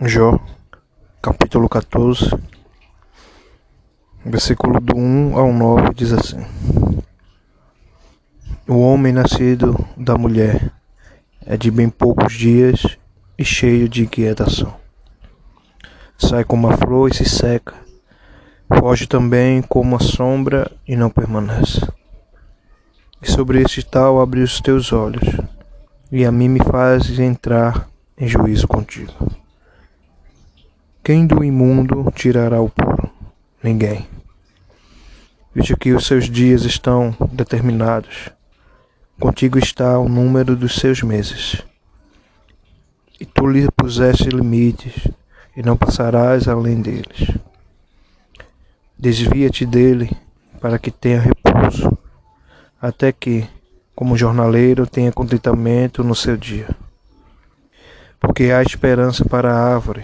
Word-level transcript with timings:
Jó, 0.00 0.40
capítulo 1.20 1.68
14, 1.68 2.30
versículo 4.24 4.80
do 4.80 4.96
1 4.96 5.36
ao 5.36 5.52
9 5.52 5.92
diz 5.94 6.14
assim: 6.14 6.42
O 8.66 8.80
homem 8.80 9.12
nascido 9.12 9.76
da 9.94 10.16
mulher 10.16 10.72
é 11.44 11.58
de 11.58 11.70
bem 11.70 11.90
poucos 11.90 12.32
dias 12.32 12.96
e 13.36 13.44
cheio 13.44 13.86
de 13.86 14.04
inquietação. 14.04 14.74
Sai 16.16 16.42
como 16.42 16.70
a 16.70 16.76
flor 16.78 17.10
e 17.10 17.14
se 17.14 17.26
seca, 17.26 17.74
foge 18.78 19.06
também 19.06 19.60
como 19.60 19.96
a 19.96 20.00
sombra 20.00 20.72
e 20.88 20.96
não 20.96 21.10
permanece. 21.10 21.86
E 23.20 23.30
sobre 23.30 23.60
este 23.60 23.84
tal 23.84 24.22
abri 24.22 24.40
os 24.40 24.58
teus 24.58 24.90
olhos, 24.90 25.38
e 26.10 26.24
a 26.24 26.32
mim 26.32 26.48
me 26.48 26.60
fazes 26.60 27.18
entrar 27.18 27.86
em 28.16 28.26
juízo 28.26 28.66
contigo. 28.66 29.35
Quem 31.06 31.24
do 31.24 31.44
imundo 31.44 32.12
tirará 32.16 32.60
o 32.60 32.68
puro? 32.68 33.08
Ninguém. 33.62 34.08
Veja 35.54 35.76
que 35.76 35.92
os 35.92 36.04
seus 36.04 36.28
dias 36.28 36.64
estão 36.64 37.16
determinados. 37.30 38.28
Contigo 39.20 39.56
está 39.56 40.00
o 40.00 40.08
número 40.08 40.56
dos 40.56 40.74
seus 40.74 41.04
meses. 41.04 41.62
E 43.20 43.24
tu 43.24 43.46
lhe 43.46 43.68
puseste 43.70 44.30
limites, 44.30 45.06
e 45.56 45.62
não 45.62 45.76
passarás 45.76 46.48
além 46.48 46.82
deles. 46.82 47.30
Desvia-te 48.98 49.64
dele, 49.64 50.10
para 50.60 50.76
que 50.76 50.90
tenha 50.90 51.20
repouso, 51.20 51.96
até 52.82 53.12
que, 53.12 53.48
como 53.94 54.16
jornaleiro, 54.16 54.88
tenha 54.88 55.12
contentamento 55.12 56.02
no 56.02 56.16
seu 56.16 56.36
dia 56.36 56.66
porque 58.18 58.44
há 58.44 58.60
esperança 58.60 59.24
para 59.24 59.52
a 59.52 59.74
árvore, 59.74 60.02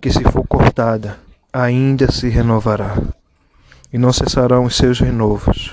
que 0.00 0.10
se 0.10 0.22
for 0.24 0.46
cortada, 0.46 1.18
ainda 1.52 2.10
se 2.10 2.28
renovará, 2.28 2.96
e 3.92 3.98
não 3.98 4.12
cessarão 4.12 4.64
os 4.64 4.76
seus 4.76 5.00
renovos. 5.00 5.70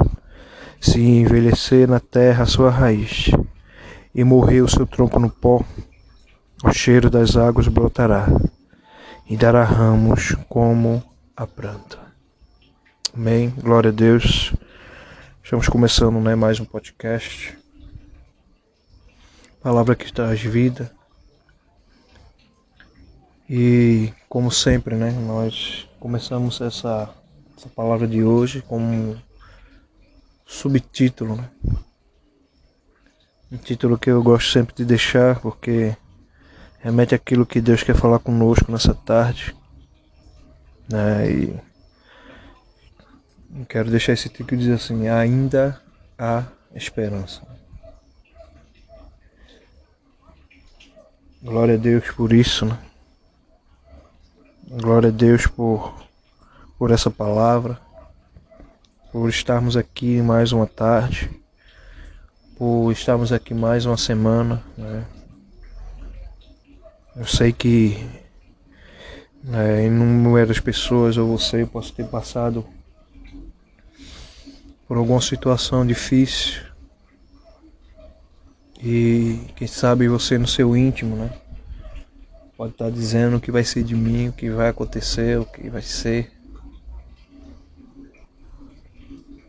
Se 0.80 1.00
envelhecer 1.00 1.88
na 1.88 2.00
terra 2.00 2.44
a 2.44 2.48
sua 2.48 2.70
raiz, 2.70 3.32
e 4.14 4.24
morrer 4.24 4.62
o 4.62 4.70
seu 4.70 4.86
tronco 4.86 5.20
no 5.20 5.30
pó, 5.30 5.64
o 6.64 6.72
cheiro 6.72 7.10
das 7.10 7.36
águas 7.36 7.68
brotará, 7.68 8.28
e 9.30 9.36
dará 9.36 9.64
ramos 9.64 10.36
como 10.48 11.04
a 11.36 11.48
planta. 11.48 12.00
Amém. 13.16 13.50
Glória 13.58 13.90
a 13.90 13.94
Deus. 13.94 14.54
Estamos 15.44 15.68
começando 15.68 16.20
né, 16.20 16.36
mais 16.36 16.60
um 16.60 16.66
podcast. 16.66 17.58
Palavra 19.62 19.96
que 19.96 20.12
traz 20.12 20.42
vida 20.42 20.92
e 23.56 24.12
como 24.28 24.50
sempre, 24.50 24.96
né, 24.96 25.12
nós 25.12 25.88
começamos 26.00 26.60
essa, 26.60 27.08
essa 27.56 27.70
palavra 27.70 28.08
de 28.08 28.24
hoje 28.24 28.64
como 28.64 29.16
subtítulo, 30.44 31.36
né? 31.36 31.48
Um 33.52 33.58
título 33.58 33.96
que 33.96 34.10
eu 34.10 34.24
gosto 34.24 34.52
sempre 34.52 34.74
de 34.74 34.84
deixar 34.84 35.40
porque 35.40 35.96
remete 36.80 37.14
àquilo 37.14 37.46
que 37.46 37.62
Deus 37.62 37.84
quer 37.84 37.96
falar 37.96 38.18
conosco 38.18 38.72
nessa 38.72 38.96
tarde. 38.96 39.56
Né? 40.90 41.30
E 41.30 41.56
quero 43.70 43.92
deixar 43.92 44.14
esse 44.14 44.30
título 44.30 44.60
diz 44.60 44.70
assim, 44.70 45.08
ainda 45.10 45.80
há 46.18 46.44
esperança. 46.74 47.44
Glória 51.44 51.76
a 51.76 51.78
Deus 51.78 52.10
por 52.10 52.34
isso, 52.34 52.66
né? 52.66 52.93
Glória 54.76 55.10
a 55.10 55.12
Deus 55.12 55.46
por, 55.46 55.94
por 56.80 56.90
essa 56.90 57.12
palavra, 57.12 57.80
por 59.12 59.30
estarmos 59.30 59.78
aqui 59.78 60.20
mais 60.20 60.52
uma 60.52 60.66
tarde, 60.66 61.30
por 62.58 62.92
estarmos 62.92 63.32
aqui 63.32 63.54
mais 63.54 63.86
uma 63.86 63.98
semana. 63.98 64.64
Né? 64.76 65.06
Eu 67.16 67.28
sei 67.28 67.54
que 67.54 68.04
né, 69.44 69.86
inúmeras 69.86 70.60
pessoas, 70.60 71.18
ou 71.18 71.38
você, 71.38 71.68
posso 71.68 71.94
ter 71.94 72.08
passado 72.08 72.66
por 74.88 74.98
alguma 74.98 75.22
situação 75.22 75.86
difícil 75.86 76.64
e 78.82 79.40
quem 79.56 79.68
sabe 79.68 80.08
você 80.08 80.40
no 80.40 80.48
seu 80.48 80.76
íntimo, 80.76 81.16
né? 81.16 81.43
Pode 82.64 82.76
estar 82.76 82.90
dizendo 82.90 83.36
o 83.36 83.42
que 83.42 83.52
vai 83.52 83.66
ser 83.66 83.84
de 83.84 83.94
mim, 83.94 84.30
o 84.30 84.32
que 84.32 84.50
vai 84.50 84.70
acontecer, 84.70 85.38
o 85.38 85.46
que 85.46 85.70
vai 85.70 85.82
ser. 85.82 86.32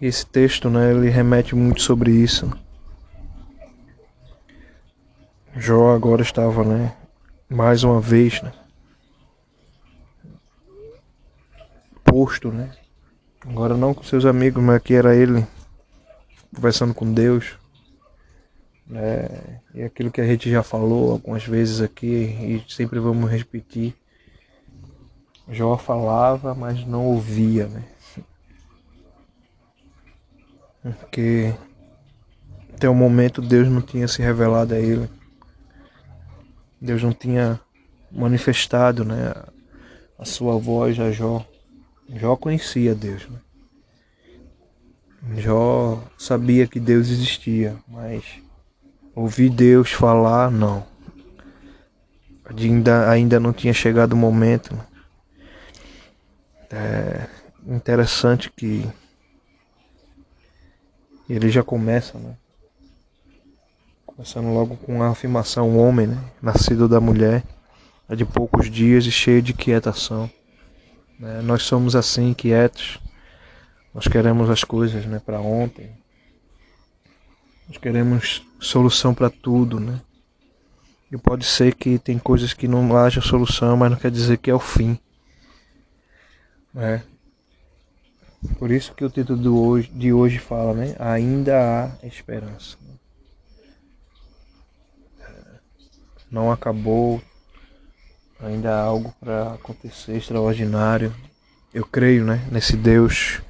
Esse 0.02 0.26
texto, 0.26 0.68
né, 0.68 0.90
ele 0.90 1.08
remete 1.08 1.54
muito 1.54 1.80
sobre 1.80 2.10
isso. 2.10 2.50
Jó 5.56 5.94
agora 5.94 6.22
estava, 6.22 6.64
né, 6.64 6.96
mais 7.48 7.84
uma 7.84 8.00
vez, 8.00 8.42
né, 8.42 8.52
posto, 12.02 12.50
né, 12.50 12.72
agora 13.46 13.76
não 13.76 13.94
com 13.94 14.02
seus 14.02 14.24
amigos, 14.24 14.60
mas 14.60 14.74
aqui 14.74 14.94
era 14.94 15.14
ele 15.14 15.46
conversando 16.52 16.92
com 16.92 17.12
Deus. 17.12 17.56
É, 18.92 19.60
e 19.74 19.82
aquilo 19.82 20.10
que 20.10 20.20
a 20.20 20.26
gente 20.26 20.50
já 20.50 20.62
falou 20.62 21.12
algumas 21.12 21.44
vezes 21.44 21.80
aqui 21.80 22.06
e 22.06 22.64
sempre 22.68 22.98
vamos 22.98 23.30
repetir. 23.30 23.94
Jó 25.48 25.76
falava, 25.76 26.54
mas 26.54 26.86
não 26.86 27.06
ouvia, 27.06 27.66
né? 27.66 27.84
Porque 31.00 31.54
até 32.74 32.88
o 32.88 32.94
momento 32.94 33.40
Deus 33.40 33.68
não 33.68 33.80
tinha 33.80 34.06
se 34.06 34.20
revelado 34.20 34.74
a 34.74 34.78
ele. 34.78 35.08
Deus 36.80 37.02
não 37.02 37.12
tinha 37.12 37.58
manifestado, 38.12 39.04
né, 39.04 39.34
a 40.18 40.24
sua 40.24 40.58
voz 40.58 41.00
a 41.00 41.10
Jó. 41.10 41.44
Jó 42.08 42.36
conhecia 42.36 42.94
Deus, 42.94 43.26
né? 43.28 43.38
Jó 45.38 46.02
sabia 46.18 46.66
que 46.66 46.78
Deus 46.78 47.08
existia, 47.08 47.76
mas 47.88 48.22
Ouvir 49.14 49.50
Deus 49.50 49.92
falar, 49.92 50.50
não. 50.50 50.84
Ainda, 52.44 53.08
ainda 53.08 53.38
não 53.38 53.52
tinha 53.52 53.72
chegado 53.72 54.12
o 54.12 54.16
momento. 54.16 54.76
É 56.70 57.26
interessante 57.66 58.50
que 58.50 58.84
ele 61.28 61.48
já 61.48 61.62
começa, 61.62 62.18
né? 62.18 62.36
Começando 64.04 64.52
logo 64.52 64.76
com 64.76 65.02
a 65.02 65.10
afirmação: 65.10 65.70
o 65.70 65.78
homem, 65.78 66.08
né? 66.08 66.18
nascido 66.42 66.88
da 66.88 67.00
mulher, 67.00 67.44
é 68.08 68.16
de 68.16 68.24
poucos 68.24 68.70
dias 68.70 69.06
e 69.06 69.12
cheio 69.12 69.40
de 69.40 69.52
quietação. 69.52 70.30
Né? 71.18 71.40
Nós 71.42 71.62
somos 71.62 71.94
assim, 71.94 72.34
quietos. 72.34 72.98
Nós 73.94 74.08
queremos 74.08 74.50
as 74.50 74.64
coisas 74.64 75.06
né, 75.06 75.20
para 75.24 75.40
ontem, 75.40 75.88
nós 77.68 77.78
queremos 77.78 78.42
solução 78.64 79.14
para 79.14 79.30
tudo, 79.30 79.78
né? 79.78 80.00
E 81.12 81.16
pode 81.16 81.44
ser 81.44 81.74
que 81.74 81.98
tem 81.98 82.18
coisas 82.18 82.52
que 82.52 82.66
não 82.66 82.96
haja 82.96 83.20
solução, 83.20 83.76
mas 83.76 83.90
não 83.90 83.98
quer 83.98 84.10
dizer 84.10 84.38
que 84.38 84.50
é 84.50 84.54
o 84.54 84.58
fim. 84.58 84.98
É. 86.74 87.02
Por 88.58 88.70
isso 88.70 88.94
que 88.94 89.04
o 89.04 89.10
título 89.10 89.66
hoje, 89.66 89.90
de 89.90 90.12
hoje 90.12 90.38
fala, 90.38 90.74
né? 90.74 90.96
Ainda 90.98 91.96
há 92.02 92.06
esperança. 92.06 92.76
Não 96.30 96.50
acabou, 96.50 97.22
ainda 98.40 98.74
há 98.74 98.82
algo 98.82 99.14
para 99.20 99.54
acontecer 99.54 100.16
extraordinário. 100.16 101.14
Eu 101.72 101.86
creio, 101.86 102.24
né? 102.24 102.46
Nesse 102.50 102.76
Deus 102.76 103.40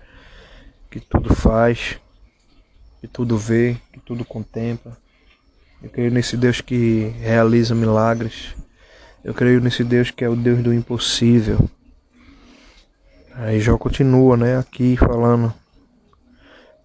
que 0.90 1.00
tudo 1.00 1.34
faz, 1.34 1.98
que 3.00 3.08
tudo 3.08 3.38
vê, 3.38 3.76
que 3.92 4.00
tudo 4.00 4.24
contempla. 4.24 4.96
Eu 5.84 5.90
creio 5.90 6.10
nesse 6.10 6.34
Deus 6.34 6.62
que 6.62 7.12
realiza 7.20 7.74
milagres. 7.74 8.56
Eu 9.22 9.34
creio 9.34 9.60
nesse 9.60 9.84
Deus 9.84 10.10
que 10.10 10.24
é 10.24 10.28
o 10.28 10.34
Deus 10.34 10.62
do 10.62 10.72
impossível. 10.72 11.68
Aí 13.34 13.60
Jó 13.60 13.76
continua, 13.76 14.34
né, 14.34 14.56
aqui 14.56 14.96
falando. 14.96 15.52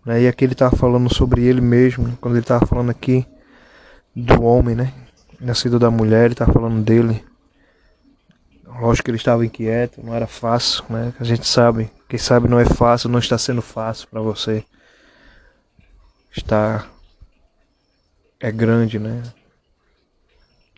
Né, 0.05 0.23
e 0.23 0.27
aqui 0.27 0.43
ele 0.43 0.51
estava 0.51 0.75
falando 0.75 1.13
sobre 1.13 1.43
ele 1.43 1.61
mesmo, 1.61 2.17
quando 2.19 2.35
ele 2.35 2.43
estava 2.43 2.65
falando 2.65 2.89
aqui 2.89 3.25
do 4.13 4.43
homem, 4.43 4.75
né, 4.75 4.93
nascido 5.39 5.79
da 5.79 5.89
mulher, 5.89 6.25
ele 6.25 6.33
estava 6.33 6.51
falando 6.51 6.83
dele. 6.83 7.23
Lógico 8.81 9.05
que 9.05 9.11
ele 9.11 9.17
estava 9.17 9.45
inquieto, 9.45 10.03
não 10.03 10.13
era 10.13 10.27
fácil, 10.27 10.83
né? 10.89 11.13
A 11.19 11.23
gente 11.23 11.47
sabe, 11.47 11.89
quem 12.07 12.19
sabe 12.19 12.49
não 12.49 12.59
é 12.59 12.65
fácil, 12.65 13.09
não 13.09 13.19
está 13.19 13.37
sendo 13.37 13.61
fácil 13.61 14.07
para 14.09 14.19
você 14.19 14.63
está 16.35 16.85
é 18.39 18.51
grande, 18.51 18.99
né? 18.99 19.21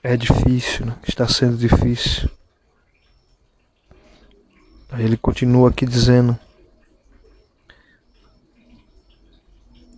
é 0.04 0.18
difícil, 0.18 0.86
né? 0.86 0.96
está 1.08 1.28
sendo 1.28 1.58
difícil. 1.58 2.30
Aí 4.90 5.06
ele 5.06 5.16
continua 5.16 5.69
aqui 5.69 5.86
dizendo, 5.86 6.38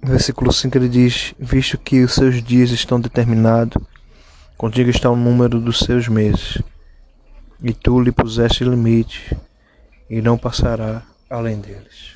no 0.01 0.09
versículo 0.09 0.51
5 0.51 0.77
ele 0.77 0.89
diz: 0.89 1.33
Visto 1.39 1.77
que 1.77 2.03
os 2.03 2.13
seus 2.13 2.43
dias 2.43 2.69
estão 2.69 2.99
determinados, 2.99 3.81
contigo 4.57 4.89
está 4.89 5.09
o 5.09 5.15
número 5.15 5.59
dos 5.59 5.79
seus 5.79 6.07
meses, 6.07 6.61
e 7.61 7.73
tu 7.73 7.99
lhe 7.99 8.11
puseste 8.11 8.63
limite, 8.63 9.35
e 10.09 10.21
não 10.21 10.37
passará 10.37 11.01
além 11.29 11.59
deles. 11.59 12.13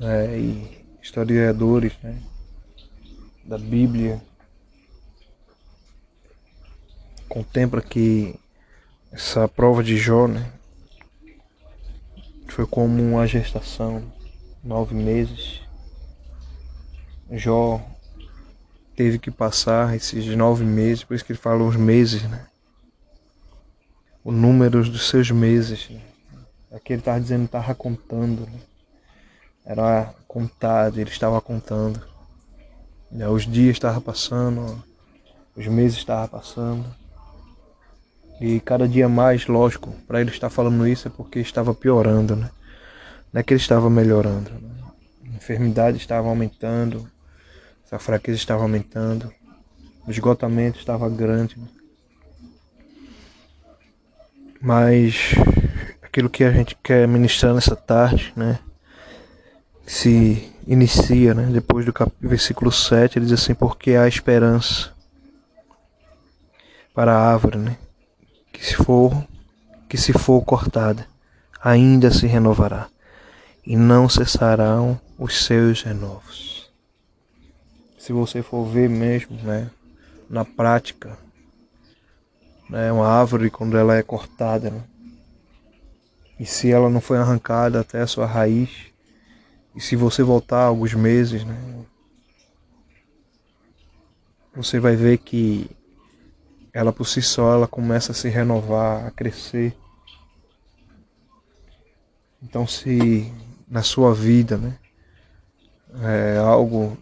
É, 0.00 0.36
e 0.38 0.84
historiadores 1.02 1.92
né, 2.02 2.16
da 3.48 3.56
Bíblia 3.56 4.20
contempla 7.26 7.80
que 7.80 8.38
essa 9.10 9.48
prova 9.48 9.82
de 9.82 9.96
Jó 9.96 10.28
né, 10.28 10.52
foi 12.46 12.66
como 12.66 13.02
uma 13.02 13.26
gestação, 13.26 14.04
nove 14.62 14.94
meses. 14.94 15.62
Jó 17.30 17.80
teve 18.94 19.18
que 19.18 19.30
passar 19.30 19.96
esses 19.96 20.26
nove 20.36 20.66
meses, 20.66 21.02
por 21.04 21.14
isso 21.14 21.24
que 21.24 21.32
ele 21.32 21.38
fala 21.38 21.64
os 21.64 21.76
meses, 21.76 22.24
né? 22.24 22.46
O 24.22 24.30
número 24.30 24.82
dos 24.84 25.08
seus 25.08 25.30
meses. 25.30 25.88
Né? 25.88 26.02
Aqui 26.70 26.92
ele 26.92 27.00
estava 27.00 27.18
dizendo, 27.18 27.46
estava 27.46 27.74
contando. 27.74 28.42
Né? 28.42 28.60
Era 29.64 30.14
contado, 30.26 31.00
ele 31.00 31.08
estava 31.08 31.40
contando. 31.40 32.17
Né? 33.10 33.28
Os 33.28 33.46
dias 33.46 33.76
estavam 33.76 34.00
passando, 34.00 34.82
os 35.56 35.66
meses 35.66 35.98
estavam 35.98 36.28
passando. 36.28 36.86
E 38.40 38.60
cada 38.60 38.86
dia 38.86 39.08
mais, 39.08 39.46
lógico, 39.46 39.90
para 40.06 40.20
ele 40.20 40.30
estar 40.30 40.48
falando 40.48 40.86
isso 40.86 41.08
é 41.08 41.10
porque 41.10 41.40
estava 41.40 41.74
piorando, 41.74 42.36
né? 42.36 42.50
Não 43.32 43.40
é 43.40 43.42
que 43.42 43.52
ele 43.52 43.60
estava 43.60 43.90
melhorando. 43.90 44.50
Né? 44.50 44.70
A 45.24 45.36
enfermidade 45.36 45.96
estava 45.96 46.28
aumentando, 46.28 47.10
a 47.90 47.98
fraqueza 47.98 48.38
estava 48.38 48.62
aumentando, 48.62 49.32
o 50.06 50.10
esgotamento 50.10 50.78
estava 50.78 51.08
grande. 51.08 51.56
Mas 54.60 55.34
aquilo 56.02 56.30
que 56.30 56.44
a 56.44 56.50
gente 56.50 56.76
quer 56.82 57.06
ministrar 57.08 57.54
nessa 57.54 57.76
tarde, 57.76 58.32
né? 58.36 58.58
Se 59.86 60.52
inicia, 60.68 61.34
né? 61.34 61.48
Depois 61.50 61.84
do 61.84 61.92
cap... 61.92 62.12
versículo 62.20 62.70
7, 62.70 63.18
ele 63.18 63.26
diz 63.26 63.42
assim: 63.42 63.54
Porque 63.54 63.92
há 63.92 64.06
esperança 64.06 64.92
para 66.94 67.12
a 67.12 67.32
árvore, 67.32 67.58
né? 67.58 67.76
que 68.58 68.64
se 68.64 68.74
for 68.74 69.26
que 69.88 69.96
se 69.96 70.12
for 70.12 70.42
cortada, 70.42 71.06
ainda 71.62 72.10
se 72.10 72.26
renovará, 72.26 72.88
e 73.64 73.74
não 73.74 74.06
cessarão 74.06 75.00
os 75.18 75.44
seus 75.44 75.82
renovos. 75.82 76.70
Se 77.98 78.12
você 78.12 78.42
for 78.42 78.66
ver 78.66 78.90
mesmo, 78.90 79.38
né, 79.42 79.70
na 80.28 80.44
prática, 80.44 81.16
né, 82.68 82.92
uma 82.92 83.06
árvore 83.06 83.48
quando 83.48 83.78
ela 83.78 83.96
é 83.96 84.02
cortada, 84.02 84.68
né, 84.68 84.82
e 86.38 86.44
se 86.44 86.70
ela 86.70 86.90
não 86.90 87.00
foi 87.00 87.16
arrancada 87.16 87.80
até 87.80 88.02
a 88.02 88.06
sua 88.06 88.26
raiz, 88.26 88.68
e 89.78 89.80
se 89.80 89.94
você 89.94 90.24
voltar 90.24 90.64
alguns 90.64 90.92
meses, 90.92 91.44
né, 91.44 91.54
você 94.52 94.80
vai 94.80 94.96
ver 94.96 95.18
que 95.18 95.70
ela 96.72 96.92
por 96.92 97.06
si 97.06 97.22
só 97.22 97.54
ela 97.54 97.68
começa 97.68 98.10
a 98.10 98.14
se 98.14 98.28
renovar, 98.28 99.06
a 99.06 99.12
crescer. 99.12 99.72
Então 102.42 102.66
se 102.66 103.32
na 103.68 103.84
sua 103.84 104.12
vida, 104.12 104.58
né, 104.58 104.76
é, 106.02 106.38
algo 106.38 106.98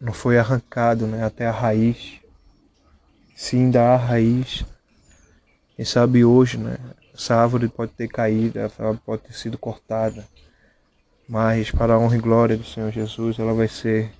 não 0.00 0.12
foi 0.12 0.38
arrancado, 0.38 1.08
né, 1.08 1.24
até 1.24 1.48
a 1.48 1.52
raiz, 1.52 2.20
se 3.34 3.56
ainda 3.56 3.92
há 3.92 3.96
raiz, 3.96 4.64
quem 5.74 5.84
sabe 5.84 6.24
hoje, 6.24 6.58
né, 6.58 6.78
essa 7.12 7.34
árvore 7.34 7.66
pode 7.66 7.90
ter 7.90 8.06
caído, 8.06 8.60
árvore 8.60 9.00
pode 9.04 9.22
ter 9.22 9.32
sido 9.32 9.58
cortada, 9.58 10.24
mas 11.30 11.70
para 11.70 11.94
a 11.94 11.98
honra 11.98 12.16
e 12.16 12.20
glória 12.20 12.56
do 12.56 12.64
Senhor 12.64 12.90
Jesus, 12.90 13.38
ela 13.38 13.54
vai 13.54 13.68
ser 13.68 14.10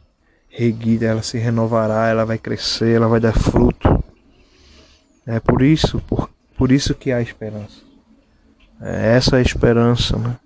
reguida, 0.49 1.07
ela 1.07 1.23
se 1.25 1.39
renovará, 1.39 2.07
ela 2.07 2.25
vai 2.25 2.39
crescer, 2.39 2.95
ela 2.95 3.09
vai 3.09 3.19
dar 3.19 3.33
fruto. 3.33 4.01
É 5.27 5.41
por 5.41 5.61
isso, 5.61 6.01
por, 6.03 6.31
por 6.57 6.71
isso 6.71 6.95
que 6.95 7.11
há 7.11 7.21
esperança. 7.21 7.83
É 8.81 9.17
essa 9.17 9.35
é 9.35 9.39
a 9.41 9.43
esperança, 9.43 10.17
né? 10.19 10.39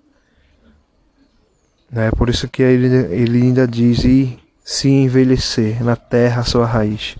É 1.91 2.09
por 2.09 2.29
isso 2.29 2.47
que 2.47 2.63
ele, 2.63 2.87
ele 3.13 3.43
ainda 3.43 3.67
diz: 3.67 4.03
e 4.03 4.39
se 4.63 4.89
envelhecer 4.89 5.83
na 5.83 5.95
terra 5.95 6.41
a 6.41 6.45
sua 6.45 6.65
raiz, 6.65 7.15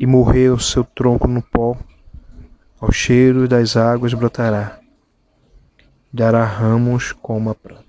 e 0.00 0.04
morrer 0.04 0.50
o 0.50 0.58
seu 0.58 0.82
tronco 0.82 1.28
no 1.28 1.40
pó, 1.40 1.76
ao 2.80 2.90
cheiro 2.90 3.46
das 3.46 3.76
águas 3.76 4.12
brotará, 4.14 4.80
dará 6.12 6.44
ramos 6.44 7.12
como 7.12 7.50
a 7.50 7.54
planta. 7.54 7.83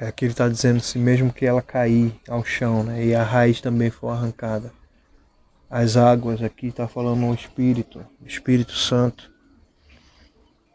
É 0.00 0.06
aqui 0.06 0.24
ele 0.24 0.32
está 0.32 0.48
dizendo 0.48 0.78
assim, 0.78 0.98
mesmo 0.98 1.30
que 1.30 1.44
ela 1.44 1.60
cair 1.60 2.18
ao 2.26 2.42
chão, 2.42 2.82
né, 2.82 3.04
e 3.04 3.14
a 3.14 3.22
raiz 3.22 3.60
também 3.60 3.90
for 3.90 4.08
arrancada, 4.08 4.72
as 5.68 5.94
águas, 5.94 6.42
aqui 6.42 6.68
está 6.68 6.88
falando 6.88 7.26
o 7.26 7.34
Espírito, 7.34 8.02
Espírito 8.24 8.72
Santo, 8.72 9.30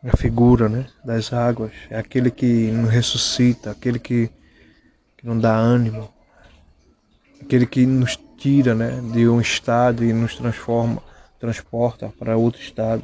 a 0.04 0.16
figura 0.16 0.70
né, 0.70 0.86
das 1.04 1.34
águas, 1.34 1.72
é 1.90 1.98
aquele 1.98 2.30
que 2.30 2.70
nos 2.70 2.92
ressuscita, 2.92 3.72
aquele 3.72 3.98
que, 3.98 4.30
que 5.18 5.26
não 5.26 5.40
dá 5.40 5.56
ânimo, 5.56 6.08
aquele 7.42 7.66
que 7.66 7.84
nos 7.84 8.16
tira 8.38 8.76
né, 8.76 9.02
de 9.12 9.28
um 9.28 9.42
estado 9.42 10.06
e 10.06 10.14
nos 10.14 10.36
transforma, 10.36 11.02
transporta 11.40 12.14
para 12.20 12.38
outro 12.38 12.62
estado, 12.62 13.02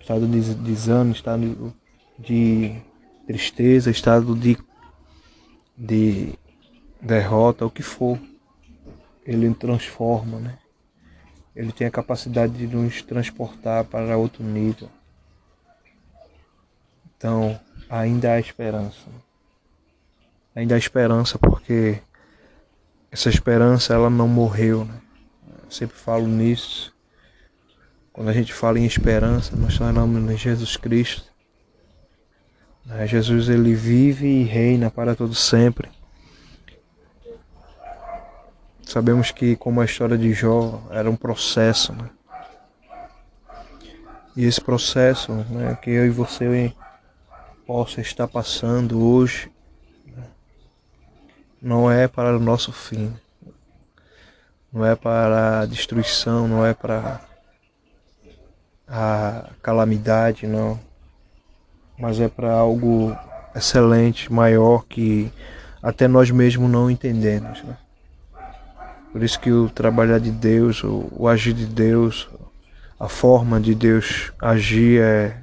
estado 0.00 0.24
de 0.28 0.54
desânimo, 0.54 1.12
estado 1.12 1.74
de 2.16 2.80
tristeza, 3.26 3.90
estado 3.90 4.36
de, 4.36 4.56
de 5.80 6.38
derrota, 7.00 7.64
o 7.64 7.70
que 7.70 7.82
for, 7.82 8.18
ele 9.24 9.52
transforma, 9.54 10.38
né? 10.38 10.58
ele 11.54 11.72
tem 11.72 11.86
a 11.86 11.90
capacidade 11.90 12.52
de 12.54 12.66
nos 12.66 13.02
transportar 13.02 13.84
para 13.84 14.16
outro 14.16 14.42
nível. 14.42 14.88
Então, 17.16 17.58
ainda 17.88 18.32
há 18.32 18.40
esperança. 18.40 19.08
Ainda 20.54 20.74
há 20.74 20.78
esperança 20.78 21.38
porque 21.38 22.00
essa 23.10 23.28
esperança 23.28 23.92
ela 23.92 24.08
não 24.08 24.28
morreu, 24.28 24.84
né? 24.84 25.00
Eu 25.64 25.70
sempre 25.70 25.96
falo 25.96 26.26
nisso. 26.26 26.94
Quando 28.12 28.28
a 28.28 28.32
gente 28.32 28.52
fala 28.52 28.78
em 28.78 28.84
esperança, 28.84 29.56
nós 29.56 29.76
falamos 29.76 30.30
em 30.30 30.36
Jesus 30.36 30.76
Cristo. 30.76 31.29
Jesus 33.06 33.48
ele 33.48 33.74
vive 33.74 34.26
e 34.26 34.42
reina 34.42 34.90
para 34.90 35.14
todo 35.14 35.34
sempre. 35.34 35.88
Sabemos 38.82 39.30
que, 39.30 39.54
como 39.54 39.80
a 39.80 39.84
história 39.84 40.18
de 40.18 40.32
Jó, 40.32 40.82
era 40.90 41.08
um 41.08 41.14
processo. 41.14 41.92
Né? 41.92 42.10
E 44.36 44.44
esse 44.44 44.60
processo 44.60 45.32
né, 45.32 45.78
que 45.80 45.90
eu 45.90 46.06
e 46.06 46.10
você 46.10 46.72
possa 47.64 48.00
estar 48.00 48.26
passando 48.26 49.00
hoje 49.00 49.48
né, 50.04 50.24
não 51.62 51.88
é 51.88 52.08
para 52.08 52.36
o 52.36 52.40
nosso 52.40 52.72
fim, 52.72 53.14
não 54.72 54.84
é 54.84 54.96
para 54.96 55.60
a 55.60 55.66
destruição, 55.66 56.48
não 56.48 56.66
é 56.66 56.74
para 56.74 57.20
a 58.88 59.50
calamidade, 59.62 60.48
não, 60.48 60.80
mas 62.00 62.18
é 62.18 62.28
para 62.28 62.52
algo 62.52 63.16
excelente, 63.54 64.32
maior 64.32 64.84
que 64.86 65.30
até 65.82 66.08
nós 66.08 66.30
mesmos 66.30 66.70
não 66.70 66.90
entendemos. 66.90 67.62
Né? 67.62 67.76
Por 69.12 69.22
isso 69.22 69.38
que 69.38 69.52
o 69.52 69.68
trabalhar 69.68 70.18
de 70.18 70.30
Deus, 70.30 70.82
o, 70.82 71.08
o 71.12 71.28
agir 71.28 71.52
de 71.52 71.66
Deus, 71.66 72.28
a 72.98 73.08
forma 73.08 73.60
de 73.60 73.74
Deus 73.74 74.32
agir 74.40 75.00
é, 75.00 75.36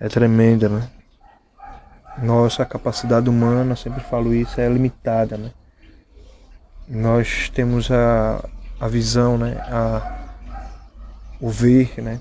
é 0.00 0.08
tremenda, 0.08 0.68
né? 0.68 0.88
Nossa 2.22 2.64
capacidade 2.64 3.28
humana, 3.30 3.74
sempre 3.76 4.02
falo 4.02 4.34
isso, 4.34 4.60
é 4.60 4.68
limitada, 4.68 5.36
né? 5.36 5.50
Nós 6.88 7.48
temos 7.48 7.90
a, 7.90 8.44
a 8.80 8.88
visão, 8.88 9.38
né? 9.38 9.56
A, 9.68 10.18
o 11.40 11.48
ver, 11.48 11.94
né? 11.98 12.20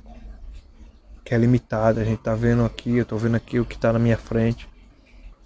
Que 1.31 1.35
é 1.35 1.38
limitada. 1.38 2.01
A 2.01 2.03
gente 2.03 2.21
tá 2.21 2.35
vendo 2.35 2.65
aqui, 2.65 2.97
eu 2.97 3.05
tô 3.05 3.15
vendo 3.15 3.35
aqui 3.35 3.57
o 3.57 3.63
que 3.63 3.75
está 3.75 3.93
na 3.93 4.00
minha 4.00 4.17
frente. 4.17 4.67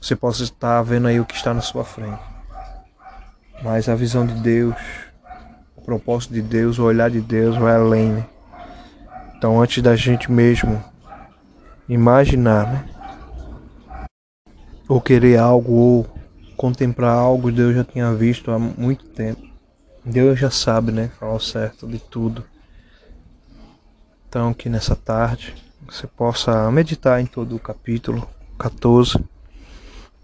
Você 0.01 0.15
pode 0.15 0.41
estar 0.41 0.81
vendo 0.81 1.07
aí 1.07 1.19
o 1.19 1.25
que 1.25 1.35
está 1.35 1.53
na 1.53 1.61
sua 1.61 1.85
frente. 1.85 2.19
Mas 3.61 3.87
a 3.87 3.93
visão 3.93 4.25
de 4.25 4.33
Deus, 4.41 4.75
propósito 5.85 6.33
de 6.33 6.41
Deus, 6.41 6.79
o 6.79 6.85
olhar 6.85 7.11
de 7.11 7.21
Deus 7.21 7.55
vai 7.55 7.75
além. 7.75 8.13
Né? 8.13 8.25
Então, 9.37 9.61
antes 9.61 9.83
da 9.83 9.95
gente 9.95 10.31
mesmo 10.31 10.83
imaginar, 11.87 12.65
né? 12.65 12.89
ou 14.89 14.99
querer 14.99 15.37
algo, 15.37 15.71
ou 15.71 16.07
contemplar 16.57 17.15
algo, 17.15 17.51
Deus 17.51 17.75
já 17.75 17.83
tinha 17.83 18.11
visto 18.11 18.49
há 18.49 18.57
muito 18.57 19.05
tempo. 19.05 19.47
Deus 20.03 20.39
já 20.39 20.49
sabe, 20.49 20.91
né? 20.91 21.11
Falar 21.19 21.35
o 21.35 21.39
certo 21.39 21.87
de 21.87 21.99
tudo. 21.99 22.43
Então, 24.27 24.51
que 24.51 24.67
nessa 24.67 24.95
tarde 24.95 25.63
você 25.87 26.07
possa 26.07 26.71
meditar 26.71 27.21
em 27.21 27.25
todo 27.25 27.55
o 27.55 27.59
capítulo 27.59 28.27
14. 28.57 29.23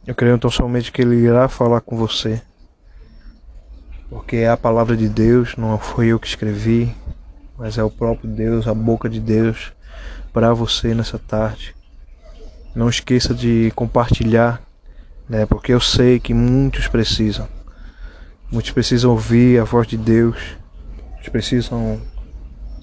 Eu 0.07 0.15
creio 0.15 0.35
então 0.35 0.49
somente 0.49 0.91
que 0.91 1.01
Ele 1.01 1.15
irá 1.15 1.47
falar 1.47 1.81
com 1.81 1.95
você. 1.95 2.41
Porque 4.09 4.37
é 4.37 4.49
a 4.49 4.57
palavra 4.57 4.97
de 4.97 5.07
Deus, 5.07 5.55
não 5.55 5.77
foi 5.77 6.07
eu 6.07 6.19
que 6.19 6.27
escrevi, 6.27 6.93
mas 7.57 7.77
é 7.77 7.83
o 7.83 7.91
próprio 7.91 8.29
Deus, 8.29 8.67
a 8.67 8.73
boca 8.73 9.07
de 9.07 9.19
Deus 9.19 9.71
para 10.33 10.53
você 10.53 10.95
nessa 10.95 11.19
tarde. 11.19 11.75
Não 12.73 12.89
esqueça 12.89 13.33
de 13.33 13.71
compartilhar, 13.75 14.61
né? 15.29 15.45
Porque 15.45 15.73
eu 15.73 15.79
sei 15.79 16.19
que 16.19 16.33
muitos 16.33 16.87
precisam. 16.87 17.47
Muitos 18.51 18.71
precisam 18.71 19.11
ouvir 19.11 19.59
a 19.59 19.63
voz 19.63 19.87
de 19.87 19.97
Deus. 19.97 20.57
Muitos 21.11 21.29
precisam 21.29 22.01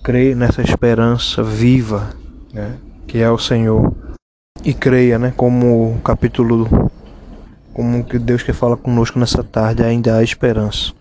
crer 0.02 0.37
nessa 0.37 0.62
esperança 0.62 1.42
viva, 1.42 2.14
né? 2.52 2.78
Que 3.07 3.19
é 3.19 3.31
o 3.31 3.38
Senhor. 3.38 3.93
E 4.64 4.75
creia, 4.75 5.19
né? 5.19 5.33
Como 5.37 5.95
o 5.95 6.00
capítulo, 6.00 6.90
como 7.73 8.05
que 8.05 8.19
Deus 8.19 8.43
que 8.43 8.52
fala 8.52 8.76
conosco 8.76 9.19
nessa 9.19 9.43
tarde, 9.43 9.83
ainda 9.83 10.17
há 10.17 10.23
esperança. 10.23 10.93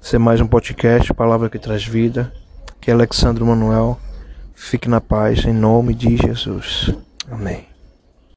Ser 0.00 0.18
mais 0.18 0.40
um 0.40 0.46
podcast, 0.46 1.12
palavra 1.14 1.50
que 1.50 1.58
traz 1.58 1.84
vida. 1.84 2.32
Que 2.80 2.90
é 2.90 2.94
Alexandre 2.94 3.42
Manuel. 3.42 3.98
Fique 4.54 4.88
na 4.88 5.00
paz, 5.00 5.44
em 5.44 5.52
nome 5.52 5.94
de 5.94 6.16
Jesus. 6.16 6.94
Amém. 7.30 7.67